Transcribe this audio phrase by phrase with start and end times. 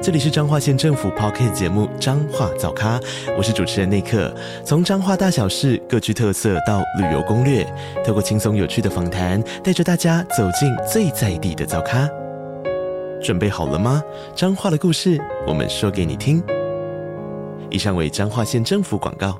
[0.00, 3.00] 这里是彰化县政府 Podcast 节目《彰化早咖》，
[3.36, 4.32] 我是主持人内克。
[4.64, 7.66] 从彰化大小事各具特色到旅游攻略，
[8.06, 12.08] 透过轻松有趣的访谈，带着大家走进最在地的早咖。
[13.20, 14.00] 准备好了吗？
[14.36, 16.40] 彰化的故事，我们说给你听。
[17.68, 19.36] 以上为彰化县政府广告。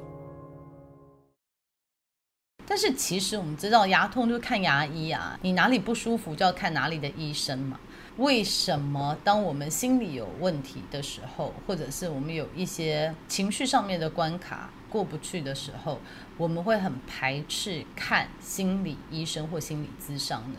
[2.67, 7.79] 但是其实我们知道，牙痛就看牙医啊，你哪里不舒服就要看哪里的医生嘛。
[8.19, 16.01] 为什么当我们心里有问题的时候，或者是我们有一些情绪上面的关卡过不去的时候，
[16.37, 20.59] 我们会很排斥看心理医生或心理咨商呢？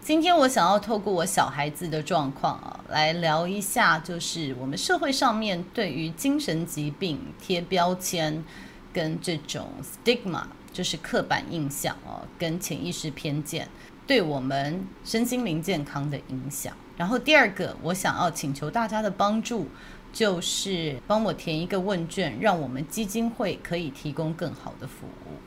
[0.00, 8.44] 今天我想要透过我小孩子的状况啊，来聊一下，就是我们社会上面对于精神疾病贴标签
[8.92, 13.68] 跟这种 stigma，就是刻板印象哦，跟潜意识偏见。
[14.06, 16.76] 对我们身心灵健康的影响。
[16.96, 19.66] 然后第二个，我想要请求大家的帮助，
[20.12, 25.40] 就是帮我填一个问卷，让我们基金会可以提供更好的服务。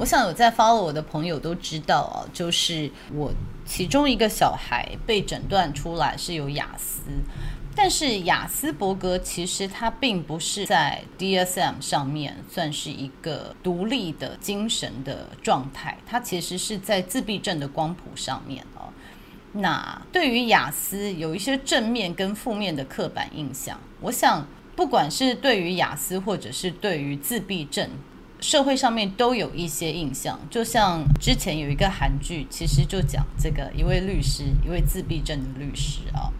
[0.00, 3.32] 我想有在 follow 我的朋友都知道啊，就是我
[3.64, 7.02] 其中一个小孩被诊断出来是有雅思。
[7.76, 18.88] 但是雅斯伯格其实它并不是在 DSM 上面算是一个独立的精神的状态，它其实是在自闭症的光谱上面哦。
[19.54, 27.90] 那对于雅斯有一些正面跟负面的刻板印象，我想不管是对于雅斯或者是对于自闭症，
[28.40, 30.40] 社会上面都有一些印象。
[30.48, 36.30] 就像之前有一个韩剧，其实就讲这个一位律师，一位自闭症的律师啊。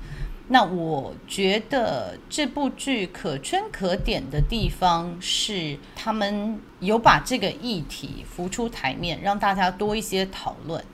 [0.48, 10.84] 那我觉得这部剧可圈可点的地方是，他们有把这个议题浮出台面，让大家多一些讨论。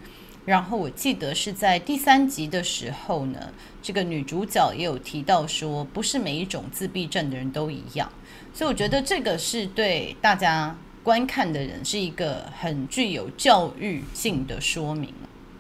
[0.45, 3.53] 然后我记得是在第三集的时候呢，
[3.83, 8.09] 这个女主角也有提到说，不是每一种自闭症的人都一样。
[8.55, 15.13] 所以我觉得这个是对大家观看的人是一个很具有教育性的说明。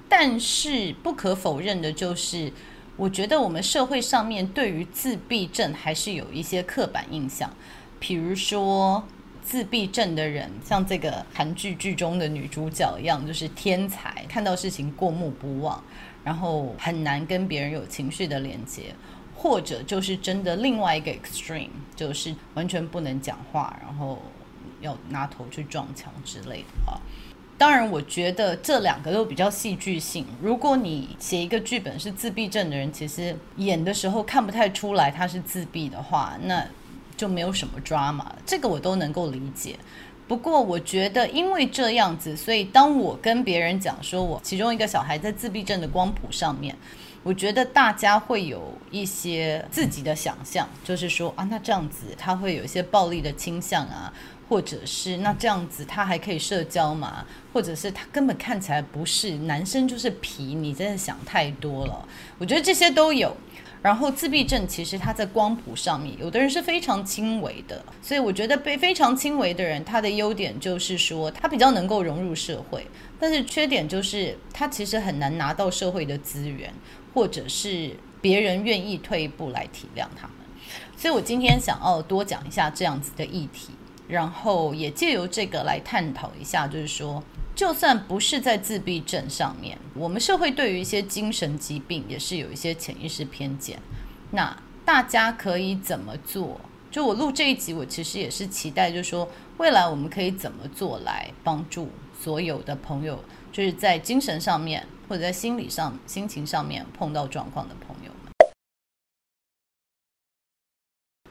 [0.08, 2.52] 但是不可否认的就是。
[2.96, 7.50] 我觉得我们社会上面对于自闭症还是有一些刻板印象，
[7.98, 9.02] 比如说
[9.42, 15.82] 自闭症的人像这个韩剧剧中的女主角一样，就是天才，看到事情过目不忘，
[16.22, 18.94] 然后很难跟别人有情绪的连接，
[19.34, 24.20] 或者就是真的另外一个 extreme，就是完全不能讲话，然后
[24.82, 27.00] 要拿头去撞墙之类的啊。
[27.60, 30.24] 当然，我觉得这两个都比较戏剧性。
[30.40, 36.66] 如果你写一个剧本是自闭症的人，其实演的时候看不太出来他是自闭的话，那
[37.18, 38.24] 就没有什么 drama。
[38.46, 39.76] 这个我都能够理解。
[40.26, 46.74] 不过，我觉得因为这样子，所以当我跟别人讲说我其中一个小孩在自闭症的光谱上面，
[47.22, 54.10] 我觉得大家会有一些自己的想象，就是说啊，那这样子他会有一些暴力的倾向啊。
[54.50, 57.24] 或者是那这样子，他还可以社交吗？
[57.52, 60.56] 或者是他根本看起来不是男生，就是皮？
[60.56, 62.06] 你真的想太多了。
[62.36, 63.36] 我觉得这些都有。
[63.80, 72.86] 然后自闭症其实他在光谱上面，有的人是非常轻微的，所以我觉得被非常轻微的人，他的优点就是说他比较能够融入社会，
[73.18, 76.74] 但是缺点就是他其实很难拿到社会的资源，
[77.14, 80.36] 或者是别人愿意退一步来体谅他们。
[80.94, 83.70] 所以我今天想要多讲一下这样子的议题。
[84.10, 87.22] 然后也借由这个来探讨一下，就是说，
[87.54, 93.78] 就算不是在自闭症上面，我们社会对于一些精神疾病也是有一些潜意识偏见。
[94.32, 96.60] 那大家可以怎么做？
[96.90, 99.28] 就我录这一集，我其实也是期待，就是说，
[99.58, 103.22] 未来我们可以怎么做来帮助所有的朋友，
[103.52, 107.99] 就是在精神上面或者在心理上、心情上面碰到状况的朋友。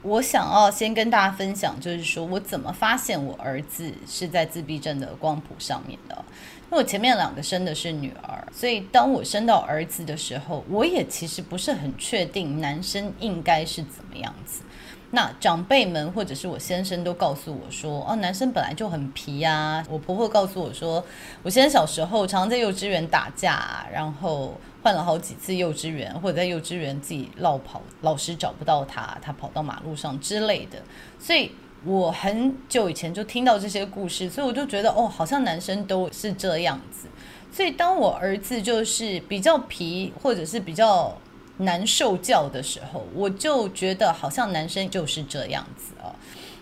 [0.02, 6.16] 我想要先跟大家分享，就是说我怎么发现我儿子是在自闭症的光谱上面的。
[6.70, 14.62] 因为我前面两个生的是女儿，所以当我生到儿子的时候，我也其实不是很确定男生应该是怎么样子。
[15.10, 19.84] 那长辈们或者是我先生都告诉我说，哦，男生本来就很皮呀。
[19.90, 21.04] 我婆婆告诉我说，
[21.42, 30.82] 我先生小时候常在幼稚园打架，然后换了好几次幼稚园，或者在幼稚园自己绕跑，老师找不到他，他跑到马路上之类的。
[31.18, 31.52] 所以
[31.84, 37.08] 我很久以前就听到这些故事，所以我就觉得哦，好像男生都是这样子。
[37.52, 41.16] 所以当我儿子就是比较皮，或者是比较
[41.58, 46.14] 难受教的时候，我就觉得好像男生就是这样子哦。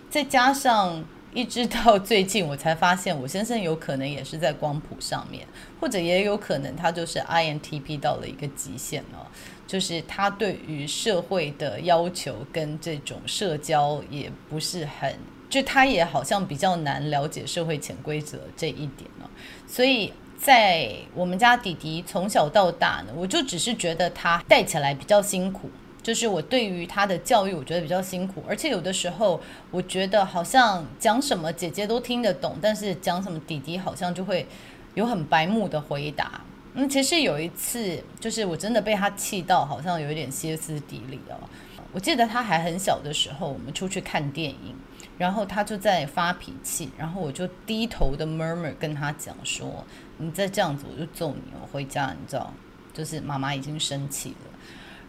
[0.09, 1.03] 再加上
[1.33, 5.45] 一直到最近，我才发现我先生有可能也是在光谱上面，
[5.79, 9.25] 或者也有可能他就是 INTP 到了一个极限哦。
[9.67, 15.13] 就是他对于社会的要求跟这种社交也不是很，
[15.47, 19.29] 就他也好像比较难了解社会潜规则这一点哦。
[19.67, 25.69] 所以在我们家弟弟从小到大呢，我就只是觉得他带起来比较辛苦，
[26.01, 34.47] 就是我对于他的教育我觉得比较辛苦，而且有的时候我觉得好像讲什么姐姐都听得懂，但是讲什么弟弟好像就会
[34.95, 36.41] 有很白目的回答。
[36.73, 41.35] 嗯，其实有一次，就是我真的被他气到，好像有一点歇斯底里哦。
[41.91, 44.75] 我记得他还很小的时候，我们出去看电影，
[45.17, 49.83] 然后他就在发脾气，然后我就低头的 murmur 跟他讲说
[50.17, 51.67] ：“你再这样子，我就揍你我！
[51.71, 52.53] 回家，你知道，
[52.93, 54.45] 就是妈妈已经生气了。”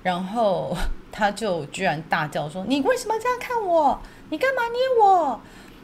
[0.03, 0.77] 然后
[1.13, 4.01] 他就居然大叫说：“你为什么这样看我？
[4.31, 5.41] 你干嘛捏我？”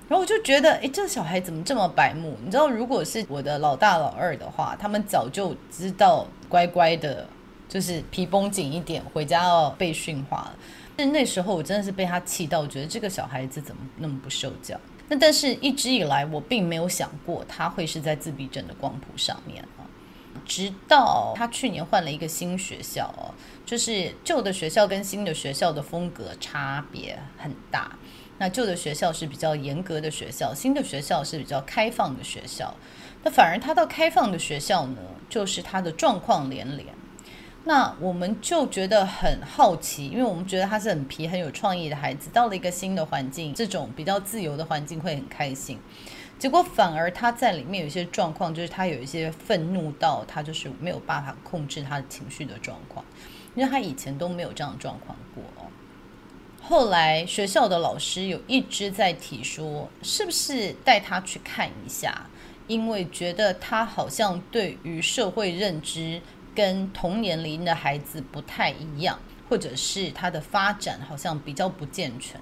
[0.08, 2.36] 然后我就觉得，哎，这小孩怎么这么白目？
[2.44, 7.28] 你知道，如果是我的老大老二的话，他们早就知道乖乖的，
[7.68, 10.54] 就是皮绷紧一点，回家要被训话了。
[10.94, 14.78] 但那时候我真的是被他气到，我觉得这个小孩子怎么那么不受教？
[15.08, 19.62] 那但是一直以来我并没有想过他会是在自闭症的光谱上面。
[20.46, 23.12] 直到他去年换了一个新学校，
[23.64, 27.98] 就是旧的学校跟新的学校的风格差别很大。
[28.38, 32.74] 那旧的学校是比较严格的学校，新的学校是比较开放的学校。
[33.24, 34.98] 那反而他到开放的学校呢，
[35.28, 36.86] 就是他的状况连连。
[37.64, 45.80] 那我们就觉得很好奇，因为我们觉得他是很皮、很有创意的孩子，到了一个新的环境，这种比较自由的环境会很开心。
[46.38, 53.04] 结果反而他在里面有一些状况，就是他有一些愤怒到他就是没有办法控制他的情绪的状况，
[53.54, 55.42] 因为他以前都没有这样的状况过。
[56.60, 62.26] 后来学校的老师有一直在提说，是不是带他去看一下？
[62.66, 66.20] 因为觉得他好像对于社会认知
[66.52, 69.16] 跟同年龄的孩子不太一样，
[69.48, 72.40] 或者是他的发展好像比较不健全。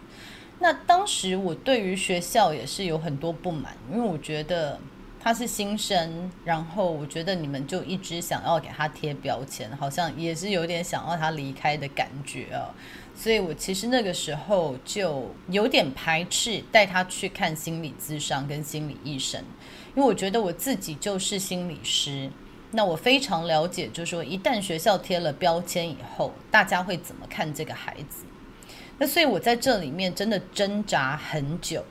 [0.59, 4.79] 那当时我对于学校也是有很多不满，因为我觉得
[5.21, 12.73] 他是新生，然后我觉得你们就一直想要给他贴标签，好像也是有点想要他离开的感觉啊。
[13.17, 19.41] 所以我其实那个时候就有点排斥带他去看心理咨商跟心理医生，
[19.95, 22.31] 因为我觉得我自己就是心理师，
[22.73, 28.25] 那我非常了解，就是说一旦学校贴了标签以后，大家会怎么看这个孩子。
[28.99, 31.85] 那所以我在这里面真的挣扎很久。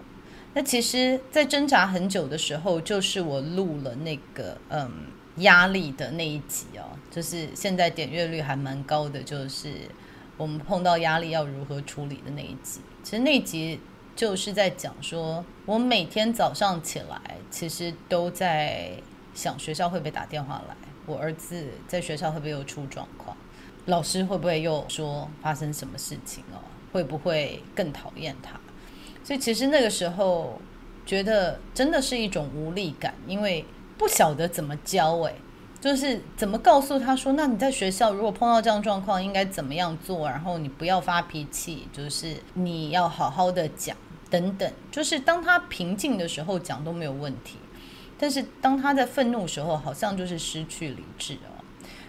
[0.54, 4.90] 那其实，在挣扎很久的时候，就是我录了那个嗯
[5.38, 9.74] 压力的那一集哦，就是现在点阅率还蛮高的，就是。
[10.36, 13.80] 我们碰到压力要如何处理的那一集，其实那集
[14.16, 18.94] 就是在讲说，我每天早上起来，其实都在
[19.36, 23.38] 想学校会不会打电话来，我儿子在学校会不会又出状况，
[23.86, 26.58] 老师会不会又说发生什么事情哦，
[26.94, 28.57] 会不会更讨厌他？
[29.25, 30.62] 所以其实那个时候
[31.06, 33.66] 觉得真的是一种无力感，因为
[33.97, 35.35] 不晓得怎么教诶。
[35.81, 40.30] 就是怎么告诉他说，那你在学校如果碰到这样状况，应该怎么样做？
[40.30, 43.97] 然后你不要发脾气，就是你要好好的讲，
[44.30, 44.71] 等等。
[44.90, 47.57] 就是当他平静的时候讲都没有问题，
[48.18, 51.59] 但是当他在愤怒的时候，好像就是失去理智哦。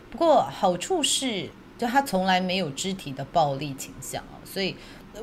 [0.09, 4.77] 不过好处是，就他从来没有肢体的暴力倾向啊，所以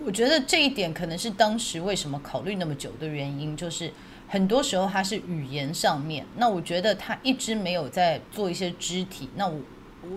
[0.06, 3.92] 我觉得这一点可能是当时为什么考虑那么久的原因，就是。
[4.28, 9.60] 很多时候他是语言上面，那我觉得他一直没有在做一些肢体，那我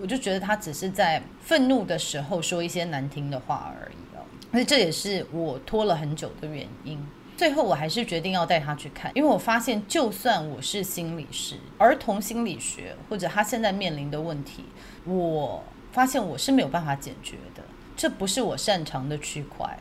[0.01, 4.23] 我就觉得他只是在愤怒的时候说一些难听的话而已哦。
[4.53, 6.97] 所以这也是我拖了很久的原因。
[7.35, 14.63] 最后我还是决定要带他去看，因为我发现就算我是心理师，儿童心理学或者他现在面临的问题，
[15.03, 15.61] 我
[15.95, 17.63] 发现我是没有办法解决的，
[17.95, 19.79] 这不是我擅长的区块。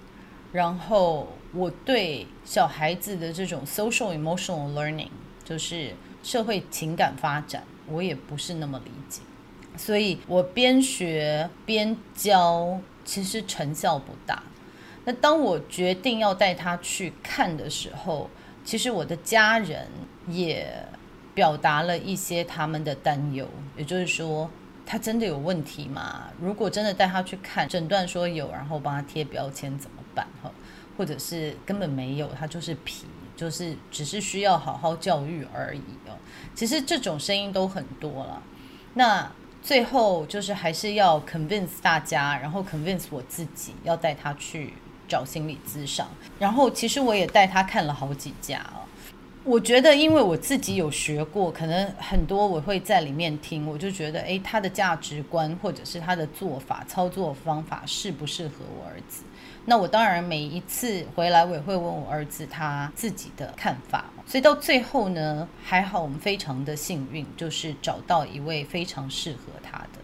[0.53, 5.11] 然后我对小孩子的这种 social emotional learning，
[5.43, 5.93] 就是
[6.23, 9.23] 社会情感发展，我也不是那么理解，
[9.77, 14.41] 所以我边学边教，其实成效不大。
[15.05, 18.31] 那当我决定要带他去看的时候，
[18.65, 19.89] 其实我的家人
[20.29, 20.73] 也
[21.35, 24.49] 表达了一些他们的担忧，也就是说，
[24.87, 26.25] 他真的有问题吗？
[26.41, 30.27] 如果真的带他去看，诊断说有，然后帮他贴标签，怎么办？
[30.43, 30.51] 哈，
[30.97, 36.13] 或者是根本没有，他就是皮，就是只是需要好好教育而已哦。
[36.55, 38.43] 其实这种声音都很多了。
[38.93, 39.31] 那
[39.63, 44.75] 最后就是还是要 convince 大家，然后 convince 我自己，要带他去
[45.09, 46.07] 找心理咨商。
[46.39, 48.65] 然后其实我也带他看了好几家。
[49.45, 59.23] 我觉得，因为我自己有学过，可能很多我会在里面听，我就觉得，诶，他的价值观或者是他的做法、操作方法适不适合我儿子？
[59.67, 64.07] 那我当然每一次回来，我也会问我儿子他自己的看法。
[64.27, 70.01] 所以到最后呢，还好我们非常的幸运，就是找到一位非常适合他的。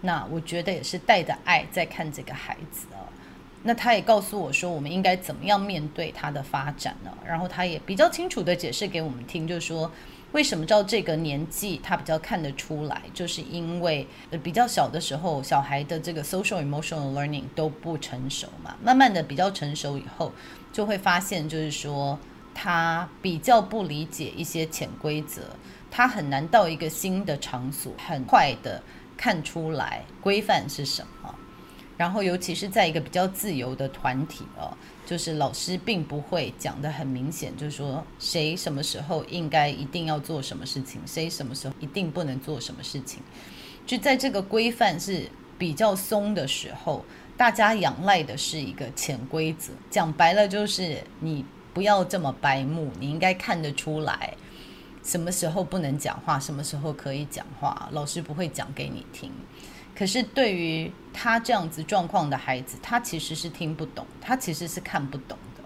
[0.00, 2.86] 那我觉得也是带着爱在看这个孩子。
[3.64, 7.10] 那他也告诉我说，我们应该怎么样面对他的发展呢？
[7.26, 9.90] 然后他也比较清楚地解释给我们听，就是说
[10.32, 14.06] 为什么到这个年纪他比较看得出来，就是因为
[14.42, 20.32] 比较小的时候，小孩的这个 social emotional learning 都不成熟嘛，慢慢的比较成熟以后，
[20.72, 22.18] 就会发现就是说
[22.54, 25.42] 他比较不理解一些潜规则，
[25.90, 28.82] 他很难到一个新的场所很快的
[29.16, 31.34] 看出来规范是什么。
[31.98, 34.72] 然后，尤其是在一个比较自由的团体哦，
[35.04, 43.20] 就是老师并不会讲得很明显，就是说谁什么时候应该一定要做什么事情，谁什么时候一定不能做什么事情。
[43.84, 45.28] 就在这个规范是
[45.58, 47.04] 比较松的时候，
[47.36, 49.72] 大家仰赖的是一个潜规则。
[49.90, 54.34] 讲白了，就是你不要这么白目，你应该看得出来
[55.02, 59.32] 什么时候不能讲话，什么时候可以讲话，老师不会讲给你听。
[59.98, 65.62] 可是对于他这样子状况的孩子，他其实是听不懂，他其实是看不懂的，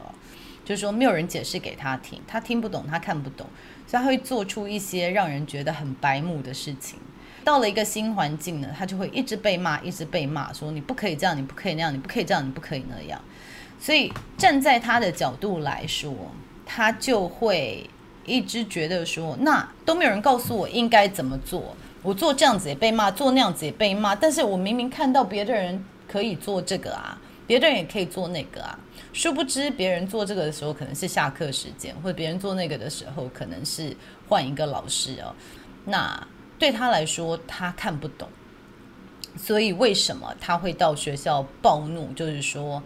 [0.65, 3.47] 就是说没有人解释给他听，他听不懂，他看不懂，
[3.87, 6.99] 所以他会做出一些让人觉得很白目的事情。
[7.45, 13.21] 到了一个新环境呢，他就会一直被骂，一直被骂，说你不可以这样，你不可以那样，你不可以这样，你不可以那样。
[13.79, 16.15] 所以站在他的角度来说，
[16.65, 17.91] 他就会
[18.25, 21.77] 一直觉得说，那都没有人告诉我应该怎么做。
[22.03, 27.17] 我做这样子也被骂，做那样子也被骂，但是我明明看到别的人可以做这个啊，
[27.47, 28.79] 别的人也可以做那个啊，
[29.13, 33.97] 殊不知别人做这个的时候可能是下课时间，或者别人做那个的时候可能是
[34.29, 35.33] 换一个老师哦。
[35.85, 36.27] 那
[36.59, 38.29] 对他来说，他看不懂，
[39.37, 42.13] 所以为什么他会到学校暴怒？
[42.15, 42.83] 就是说，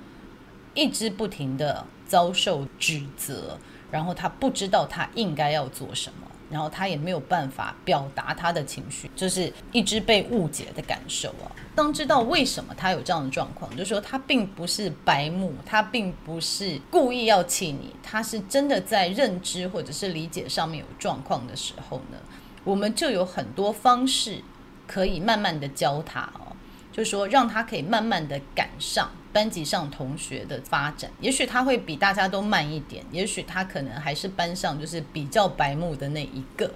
[0.74, 3.58] 一直不停的遭受指责，
[3.90, 6.26] 然后他不知道他应该要做什么。
[6.50, 11.50] 然后他也没有办法表达他的情绪，就是一直被误解的感受啊。
[11.74, 22.18] 当知道为什么他有这样的状况，就是说他并不是白目，他并不是故意要气你，他是真的在认知或者是理解上面有状况的时候呢，
[22.64, 24.42] 我们就有很多方式
[24.86, 26.56] 可以慢慢的教他哦，
[26.92, 29.10] 就是说让他可以慢慢的赶上。
[29.36, 36.72] 班级上同学的发展，也许他会比大家都慢一点，也许他可能还是班上就是比较白目的那一个，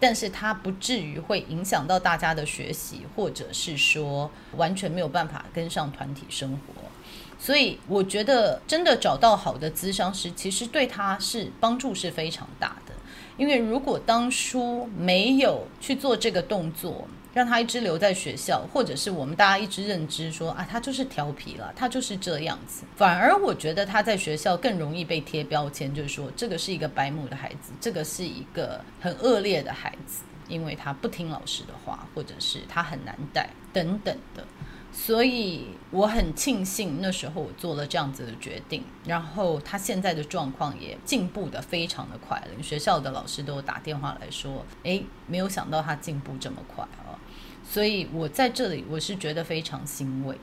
[0.00, 6.82] 但是他不至于会影响到大家的学习，或者是说完全没有办法跟上团体生活。
[7.38, 12.92] 所以我觉得真的找到好的咨商师，其实对他是帮助是非常大的，
[13.36, 17.06] 因为如果当初没有去做这个动作。
[17.34, 22.84] 让他一直留在学校，或者是我们大家一直认知说啊，他就是调皮了，他就是这样子。
[22.96, 34.44] 反而我觉得他在学校更容易被贴标签，就是说这个是一个白目的孩子，这个是一个很恶劣的孩子，因为他不听老师的话，或者是他很难带等等的。
[34.94, 42.62] 所以我很庆幸那时候我做了这样子的决定，然后他现在的状况也进步得非常的快了。
[42.62, 46.86] 学校的老师都打电话来说，诶，没有想到他进步这么快。
[47.72, 50.36] 所以我在这里我是觉得非常欣慰。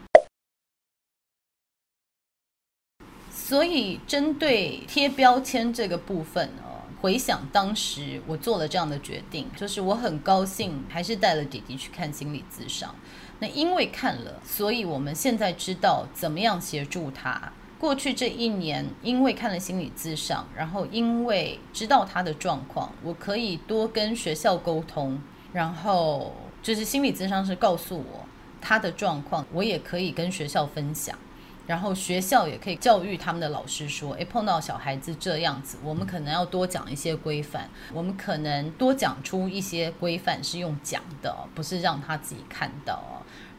[3.29, 12.95] 所以针对贴标签这个部分哦，回想当时我做了这样的决定，就是我很高兴，还是带了弟弟去看心理咨商。
[13.37, 17.53] 那因为看了，所以我们现在知道怎么样协助他。
[17.77, 25.21] 过去这一年，因为看了心理咨商，然后因为知道他的状况，我可以多跟学校沟通，
[25.53, 28.25] 然后就是心理咨商师告诉我
[28.61, 31.17] 他的状况，我也可以跟学校分享，
[31.65, 43.01] 然后学校也可以教育他们的老师说，诶，碰到小孩子这样子，我们可能要多讲一些规范，我们可能多讲出一些规范是用讲的，不是让他自己看到。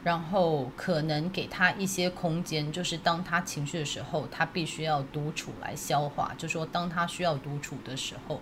[0.02, 6.32] 然后可能给他一些空间，就是当他情绪的时候，他必须要独处来消化。
[6.38, 8.40] 就说当他需要独处的时候，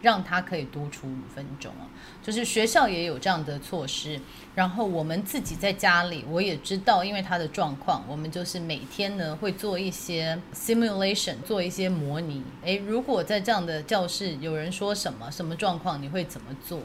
[0.00, 1.88] 让他可以独处五分钟啊。
[2.22, 4.20] 就是学校也有这样的措施，
[4.54, 12.42] 然后我们自己在家里，我也知道，因为他的状况，我们就是每天呢会做一些 simulation，做一些模拟。
[12.64, 16.80] 诶，如果在这样的教室有人说什么什么状况，你会怎么做？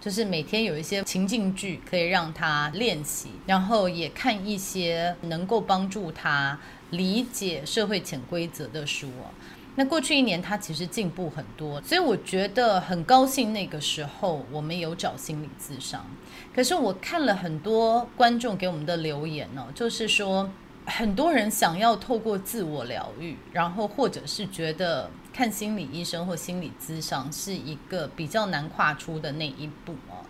[0.00, 6.58] 就是每天有一些情境剧可以让他练习，然后也看一些能够帮助他
[6.90, 9.08] 理解社会潜规则的书。
[9.74, 13.54] 那过去一年，他其实进步很多，所以我觉得很高兴。
[13.54, 16.04] 那个时候我们有找心理咨商，
[16.54, 20.50] 可是我看了很多观众给我们的留言呢，就是说
[20.84, 30.20] 很多人想要透过自我疗愈，然后或者是觉得看心理医生或心理咨商是一个比较难跨出的那一步哦。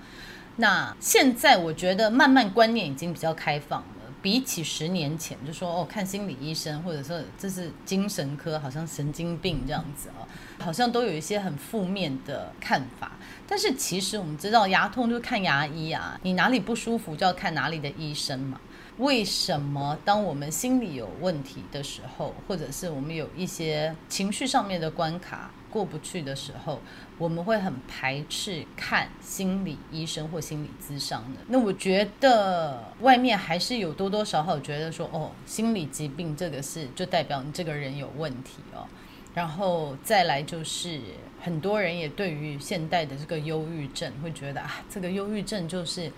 [0.56, 3.82] 那现在我觉得慢慢观念已经比较开放。
[4.22, 10.24] 比起十年前，就说哦，看心理医生，或者说这是精神科，好像神经病这样子哦，
[10.64, 13.12] 好像都有一些很负面的看法。
[13.48, 18.60] 但是其实我们知道，牙痛就看牙医啊，你哪里不舒服就要看哪里的医生嘛。
[18.98, 26.78] 为什么当我们心理有问题的时候，或者是我们有一些情绪上面的关卡过不去的时候，
[27.16, 31.40] 我们会很排斥看心理医生或心理咨商的？
[31.48, 38.86] 那我觉得外面还是有多多少少觉得说，哦，心理疾病这个是就代表你这个人有问题哦。
[39.34, 41.00] 然后再来就是
[41.40, 46.12] 很多人也对于现代的这个忧郁症会觉得啊，这个忧郁症就是。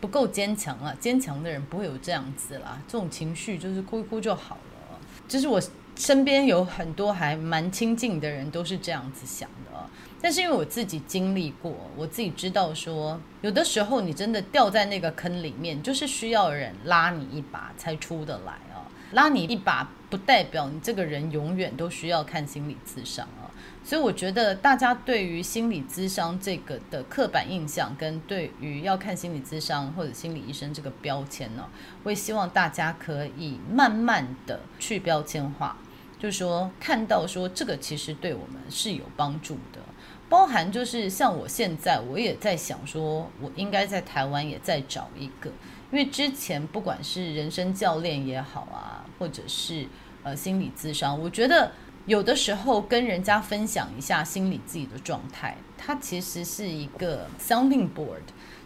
[0.00, 2.78] 不够坚强了，坚强的人不会有这样子啦。
[2.86, 5.00] 这种情绪就是哭一哭就好了。
[5.26, 5.58] 就是我
[5.96, 9.88] 身边有很多还蛮亲近的人都是这样子想的。
[10.20, 18.88] 但是因为我自己经历过，我自己知道说，有的时候你真的掉在那个坑里面，就是需要人拉你一把才出得来啊。
[19.12, 23.52] 拉你一把不代表你这个人永远都需要看心理咨商啊。
[23.84, 31.68] 所以我觉得大家对于心理咨商这个的刻板印象，跟对于要看心理咨商或者心理医生这个标签呢，
[32.02, 35.76] 我也希望大家可以慢慢的去标签化，
[36.24, 39.80] 就是说看到说这个其实对我们是有帮助的，
[40.26, 45.50] 包含就是像我现在我也在想说，我应该在台湾也再找一个，
[45.92, 49.86] 因为之前不管是人生教练也好啊，或者是
[50.22, 51.70] 呃心理咨商，我觉得。
[52.06, 58.20] 有的时候跟人家分享一下心理自己的状态，它其实是一个 sounding board，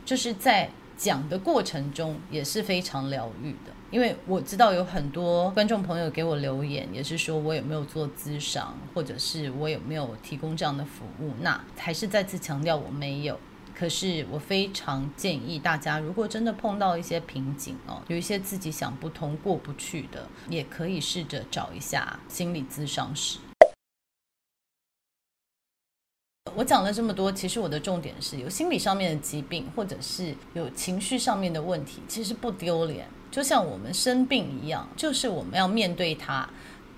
[0.05, 3.73] 就是在讲的过程中也是非常疗愈的。
[3.91, 11.33] 因为我知道有很多观众朋友给我留言，也是说我有没有做咨商，或者是我有没有提供这样的服务。
[11.41, 13.41] 那还是再次强调我没有。
[13.75, 23.39] 可是我非常建议大家，如果真的碰到一些瓶颈哦，有一些自己想不通、过不去的，也可以试着找一下心理咨商师。
[26.55, 33.07] 我讲了这么多，其实我的重点是有心理上面的疾病，或者是有情绪上面的问题，其实不丢脸。
[33.31, 36.49] 就像我们生病一样，就是我们要面对它，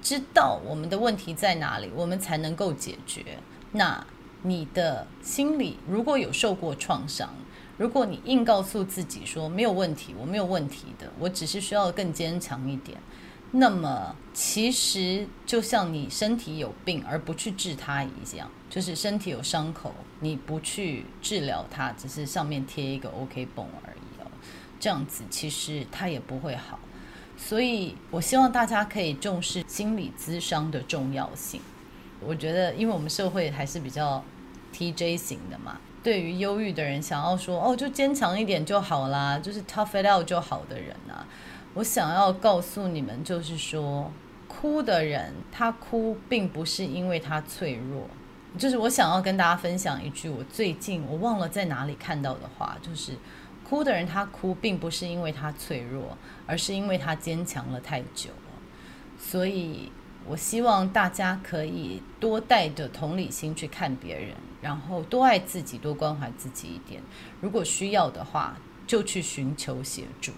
[0.02, 3.24] 知道我们的问题在哪里，我们才能够解决。
[3.72, 4.06] 那。
[4.42, 7.28] 你的心里如果有受过创伤，
[7.76, 12.96] 如果你硬告诉自己说没有问题，我没有问题的，我只是需要更坚强一点，
[13.52, 24.30] 那么其实就像你身体有病而不去治它一样，就是身体有伤口，你不去治疗它，只是上面贴一个 OK 绷而已哦，
[24.78, 26.78] 这样子其实它也不会好。
[27.36, 31.60] 所以我希望大家可以重视心理咨商的重要性。
[32.24, 34.22] 我觉得，因为我们社会还是比较
[34.74, 41.26] TJ 型的嘛，对于忧郁的人，想要说哦，就坚强一点就好啦，就是 tough it out 就好的人啊，
[41.74, 44.10] 我想要告诉你们，就是说，
[44.48, 48.08] 哭的人他哭并不是因为他脆弱，
[48.58, 53.12] 就是我想要跟大家分享一句我最近我忘了在哪里看到的话，就是
[53.62, 58.52] 哭的人他哭并不是因为他脆弱，而是因为他坚强了太久了，
[59.18, 59.90] 所以。
[60.26, 67.02] 我希望大家可以多带着同理心去看别人，然后多爱自己，多关怀自己一点。
[67.40, 68.54] 如果需要的话，
[68.86, 70.30] 就去寻求协助。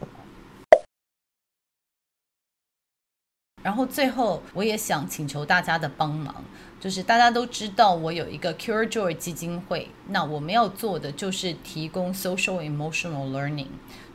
[3.63, 6.35] 然后最后，我也想请求大家的帮忙，
[6.81, 13.69] 就是大家都知道我有一个 Cure Joy 基金会，那我们要做的就是提供 Social Emotional Learning，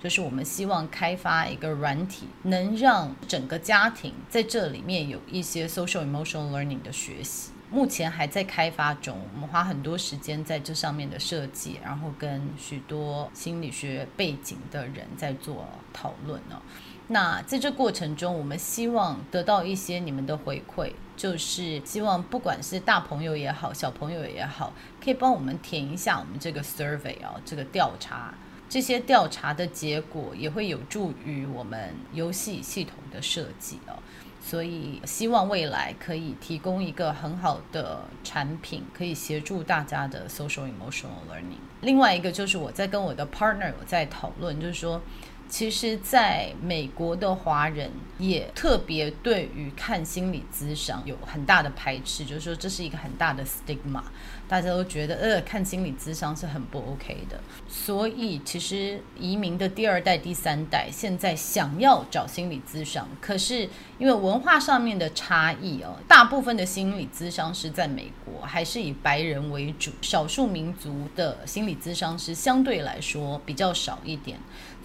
[0.03, 7.51] 就是我们希望开发一个软体，能让整个家庭在这里面有一些 Social Emotional Learning 的学习。
[7.69, 16.61] 目前还在开发中，我们花很多时间在这上面的设计，然后跟许多心理学背景的人在做讨论呢。
[17.09, 28.33] 那在这过程中，我们希望得到一些你们的回馈，就是希望不管是大朋友也好，小朋友也好，可以帮我们填一下我们这个 survey 啊，这个调查。
[28.67, 33.95] 这些调查的结果也会有助于我们游戏系统的设计哦，
[34.41, 41.61] 所以希望未来可以提供一个很好的产品，可以协助大家的 social emotional learning。
[41.79, 45.01] 另外一个就是我在跟我的 partner 有在讨论，就是说。
[45.49, 54.01] 其实，在美国的华人也特别对于看心理咨商有很大的排斥，就是说这是一个很大的 stigma，
[54.47, 57.39] 大家都觉得呃看心理咨商是很不 OK 的。
[57.67, 74.37] 所以，其实移民的第二代、第三代现在想要找心理咨商，可是因为文化上面的差异哦，大部分的心理咨商师在美国还是以白人为主，少数民族的心理咨商师相对来说比较少一点。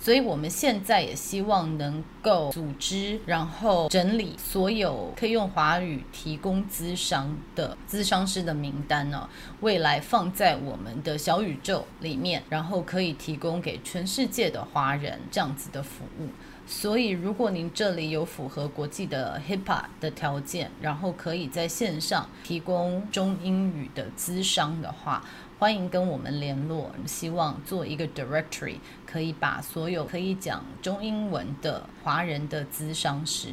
[0.03, 9.29] 所以，我们现在也希望能够组织，然后整理所有可以用华语提供咨商的咨商师的名单呢，
[9.61, 16.27] 未来放在我们的小宇宙里面，然后可以提供给全世界的华人这样子的服务。
[16.67, 25.25] 所以，如果您这里有符合国际的 HIPAA 的条件，然后可以在线上提供中英语的咨商的话，
[25.62, 33.51] 欢迎跟我们联络，希望做一个 directory，可以把所有可以讲中英文的华人的咨商师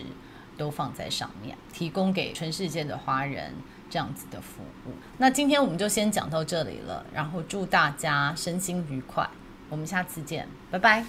[0.58, 3.54] 都放在上面，提供给全世界的华人
[3.92, 4.94] 这样子的服务。
[5.20, 9.30] 那今天我们就先讲到这里了，然后祝大家身心愉快，
[9.70, 11.06] 我们下次见，拜拜。